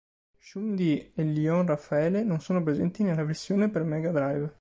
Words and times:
Shun-Di 0.39 1.11
e 1.13 1.21
Lion 1.23 1.67
Rafale 1.67 2.23
non 2.23 2.39
sono 2.41 2.63
presenti 2.63 3.03
nella 3.03 3.23
versione 3.23 3.69
per 3.69 3.83
Mega 3.83 4.09
Drive 4.09 4.49